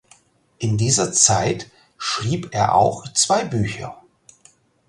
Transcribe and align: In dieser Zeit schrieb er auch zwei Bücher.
In 0.57 0.79
dieser 0.79 1.13
Zeit 1.13 1.69
schrieb 1.99 2.55
er 2.55 2.73
auch 2.73 3.07
zwei 3.13 3.45
Bücher. 3.45 4.01